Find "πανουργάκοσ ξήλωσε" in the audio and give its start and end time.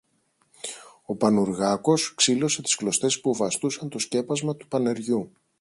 1.15-2.61